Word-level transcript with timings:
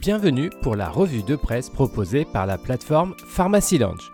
Bienvenue 0.00 0.50
pour 0.62 0.76
la 0.76 0.90
revue 0.90 1.22
de 1.22 1.36
presse 1.36 1.70
proposée 1.70 2.26
par 2.26 2.44
la 2.44 2.58
plateforme 2.58 3.14
Pharmacy 3.26 3.78
Lounge. 3.78 4.12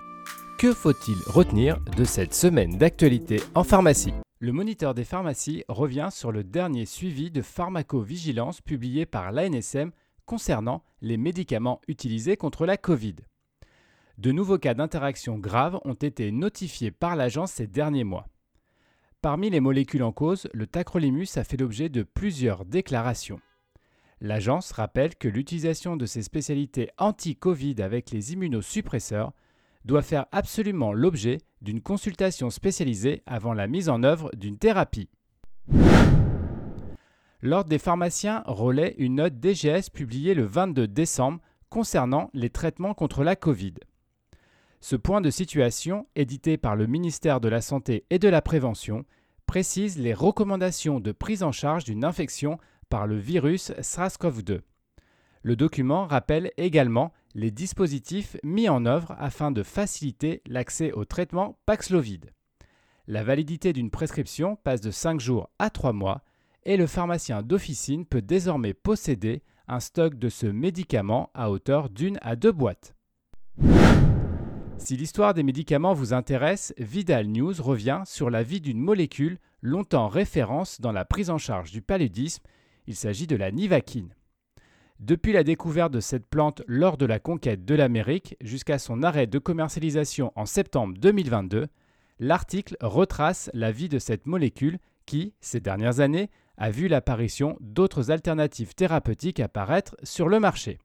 Que 0.56 0.72
faut-il 0.72 1.16
retenir 1.26 1.80
de 1.96 2.04
cette 2.04 2.34
semaine 2.34 2.78
d'actualité 2.78 3.40
en 3.54 3.64
pharmacie? 3.64 4.14
Le 4.38 4.52
moniteur 4.52 4.94
des 4.94 5.04
pharmacies 5.04 5.64
revient 5.68 6.08
sur 6.12 6.30
le 6.30 6.44
dernier 6.44 6.86
suivi 6.86 7.30
de 7.32 7.42
pharmacovigilance 7.42 8.60
publié 8.60 9.06
par 9.06 9.32
l'ANSM 9.32 9.90
concernant 10.24 10.84
les 11.00 11.16
médicaments 11.16 11.80
utilisés 11.88 12.36
contre 12.36 12.64
la 12.64 12.76
Covid. 12.76 13.16
De 14.18 14.30
nouveaux 14.30 14.58
cas 14.58 14.74
d'interaction 14.74 15.36
graves 15.36 15.80
ont 15.84 15.94
été 15.94 16.30
notifiés 16.30 16.92
par 16.92 17.16
l'agence 17.16 17.52
ces 17.52 17.66
derniers 17.66 18.04
mois. 18.04 18.28
Parmi 19.20 19.50
les 19.50 19.60
molécules 19.60 20.04
en 20.04 20.12
cause, 20.12 20.48
le 20.54 20.66
tacrolimus 20.66 21.36
a 21.36 21.44
fait 21.44 21.56
l'objet 21.56 21.88
de 21.88 22.02
plusieurs 22.02 22.64
déclarations. 22.64 23.40
L'agence 24.24 24.70
rappelle 24.70 25.16
que 25.16 25.26
l'utilisation 25.26 25.96
de 25.96 26.06
ces 26.06 26.22
spécialités 26.22 26.90
anti-Covid 26.96 27.82
avec 27.82 28.12
les 28.12 28.32
immunosuppresseurs 28.34 29.32
doit 29.84 30.00
faire 30.00 30.26
absolument 30.30 30.92
l'objet 30.92 31.38
d'une 31.60 31.80
consultation 31.80 32.48
spécialisée 32.48 33.24
avant 33.26 33.52
la 33.52 33.66
mise 33.66 33.88
en 33.88 34.04
œuvre 34.04 34.30
d'une 34.36 34.58
thérapie. 34.58 35.10
L'Ordre 37.40 37.68
des 37.68 37.80
pharmaciens 37.80 38.44
relaie 38.46 38.94
une 38.96 39.16
note 39.16 39.40
DGS 39.40 39.90
publiée 39.92 40.34
le 40.34 40.44
22 40.44 40.86
décembre 40.86 41.40
concernant 41.68 42.30
les 42.32 42.50
traitements 42.50 42.94
contre 42.94 43.24
la 43.24 43.34
Covid. 43.34 43.74
Ce 44.80 44.94
point 44.94 45.20
de 45.20 45.30
situation, 45.30 46.06
édité 46.14 46.58
par 46.58 46.76
le 46.76 46.86
ministère 46.86 47.40
de 47.40 47.48
la 47.48 47.60
Santé 47.60 48.04
et 48.10 48.20
de 48.20 48.28
la 48.28 48.40
Prévention, 48.40 49.04
précise 49.46 49.98
les 49.98 50.14
recommandations 50.14 51.00
de 51.00 51.10
prise 51.10 51.42
en 51.42 51.50
charge 51.50 51.82
d'une 51.82 52.04
infection 52.04 52.60
par 52.92 53.06
le 53.06 53.16
virus 53.16 53.72
SARS-CoV-2. 53.80 54.60
Le 55.42 55.56
document 55.56 56.06
rappelle 56.06 56.52
également 56.58 57.10
les 57.34 57.50
dispositifs 57.50 58.36
mis 58.44 58.68
en 58.68 58.84
œuvre 58.84 59.16
afin 59.18 59.50
de 59.50 59.62
faciliter 59.62 60.42
l'accès 60.46 60.92
au 60.92 61.06
traitement 61.06 61.58
Paxlovid. 61.64 62.26
La 63.06 63.24
validité 63.24 63.72
d'une 63.72 63.88
prescription 63.88 64.56
passe 64.56 64.82
de 64.82 64.90
5 64.90 65.20
jours 65.20 65.48
à 65.58 65.70
3 65.70 65.94
mois 65.94 66.20
et 66.64 66.76
le 66.76 66.86
pharmacien 66.86 67.42
d'officine 67.42 68.04
peut 68.04 68.20
désormais 68.20 68.74
posséder 68.74 69.42
un 69.68 69.80
stock 69.80 70.18
de 70.18 70.28
ce 70.28 70.44
médicament 70.44 71.30
à 71.32 71.50
hauteur 71.50 71.88
d'une 71.88 72.18
à 72.20 72.36
deux 72.36 72.52
boîtes. 72.52 72.94
Si 74.76 74.98
l'histoire 74.98 75.32
des 75.32 75.42
médicaments 75.42 75.94
vous 75.94 76.12
intéresse, 76.12 76.74
Vidal 76.76 77.28
News 77.28 77.54
revient 77.58 78.02
sur 78.04 78.28
la 78.28 78.42
vie 78.42 78.60
d'une 78.60 78.80
molécule 78.80 79.38
longtemps 79.62 80.08
référence 80.08 80.78
dans 80.78 80.92
la 80.92 81.06
prise 81.06 81.30
en 81.30 81.38
charge 81.38 81.70
du 81.70 81.80
paludisme. 81.80 82.42
Il 82.86 82.96
s'agit 82.96 83.26
de 83.26 83.36
la 83.36 83.50
nivaquine. 83.50 84.14
Depuis 84.98 85.32
la 85.32 85.44
découverte 85.44 85.92
de 85.92 86.00
cette 86.00 86.26
plante 86.26 86.62
lors 86.66 86.96
de 86.96 87.06
la 87.06 87.18
conquête 87.18 87.64
de 87.64 87.74
l'Amérique 87.74 88.36
jusqu'à 88.40 88.78
son 88.78 89.02
arrêt 89.02 89.26
de 89.26 89.38
commercialisation 89.38 90.32
en 90.36 90.46
septembre 90.46 90.94
2022, 90.98 91.66
l'article 92.20 92.76
retrace 92.80 93.50
la 93.52 93.72
vie 93.72 93.88
de 93.88 93.98
cette 93.98 94.26
molécule 94.26 94.78
qui, 95.06 95.34
ces 95.40 95.60
dernières 95.60 96.00
années, 96.00 96.30
a 96.56 96.70
vu 96.70 96.86
l'apparition 96.86 97.56
d'autres 97.60 98.10
alternatives 98.10 98.74
thérapeutiques 98.74 99.40
apparaître 99.40 99.96
sur 100.04 100.28
le 100.28 100.38
marché. 100.38 100.78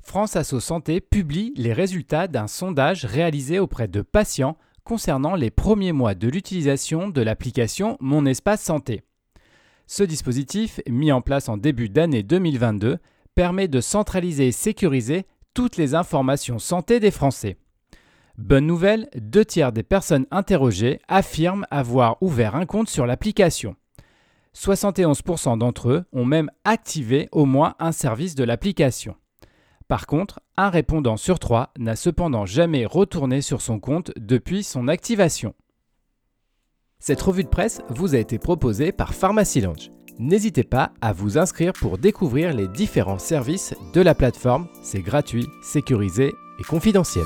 France 0.00 0.36
Asso 0.36 0.60
Santé 0.60 1.00
publie 1.00 1.52
les 1.56 1.72
résultats 1.72 2.26
d'un 2.26 2.46
sondage 2.46 3.04
réalisé 3.04 3.58
auprès 3.58 3.88
de 3.88 4.02
patients 4.02 4.56
concernant 4.90 5.36
les 5.36 5.52
premiers 5.52 5.92
mois 5.92 6.16
de 6.16 6.26
l'utilisation 6.26 7.10
de 7.10 7.20
l'application 7.22 7.96
Mon 8.00 8.26
Espace 8.26 8.60
Santé. 8.60 9.04
Ce 9.86 10.02
dispositif, 10.02 10.80
mis 10.88 11.12
en 11.12 11.20
place 11.20 11.48
en 11.48 11.56
début 11.56 11.88
d'année 11.88 12.24
2022, 12.24 12.98
permet 13.36 13.68
de 13.68 13.80
centraliser 13.80 14.48
et 14.48 14.52
sécuriser 14.52 15.26
toutes 15.54 15.76
les 15.76 15.94
informations 15.94 16.58
santé 16.58 16.98
des 16.98 17.12
Français. 17.12 17.56
Bonne 18.36 18.66
nouvelle, 18.66 19.08
deux 19.14 19.44
tiers 19.44 19.70
des 19.70 19.84
personnes 19.84 20.26
interrogées 20.32 20.98
affirment 21.06 21.68
avoir 21.70 22.20
ouvert 22.20 22.56
un 22.56 22.66
compte 22.66 22.88
sur 22.88 23.06
l'application. 23.06 23.76
71% 24.56 25.56
d'entre 25.56 25.88
eux 25.90 26.04
ont 26.12 26.24
même 26.24 26.50
activé 26.64 27.28
au 27.30 27.44
moins 27.44 27.76
un 27.78 27.92
service 27.92 28.34
de 28.34 28.42
l'application. 28.42 29.14
Par 29.90 30.06
contre, 30.06 30.38
un 30.56 30.70
répondant 30.70 31.16
sur 31.16 31.40
trois 31.40 31.72
n'a 31.76 31.96
cependant 31.96 32.46
jamais 32.46 32.86
retourné 32.86 33.42
sur 33.42 33.60
son 33.60 33.80
compte 33.80 34.12
depuis 34.16 34.62
son 34.62 34.86
activation. 34.86 35.52
Cette 37.00 37.20
revue 37.20 37.42
de 37.42 37.48
presse 37.48 37.82
vous 37.88 38.14
a 38.14 38.18
été 38.18 38.38
proposée 38.38 38.92
par 38.92 39.14
Pharmacy. 39.14 39.64
N'hésitez 40.20 40.62
pas 40.62 40.92
à 41.00 41.12
vous 41.12 41.38
inscrire 41.38 41.72
pour 41.72 41.98
découvrir 41.98 42.54
les 42.54 42.68
différents 42.68 43.18
services 43.18 43.74
de 43.92 44.00
la 44.00 44.14
plateforme. 44.14 44.68
C'est 44.80 45.02
gratuit, 45.02 45.48
sécurisé 45.60 46.34
et 46.60 46.62
confidentiel. 46.62 47.24